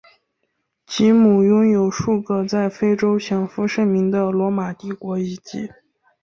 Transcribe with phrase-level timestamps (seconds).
[0.87, 5.69] 杰姆拥有数个在非洲享负盛名的罗马帝国遗迹。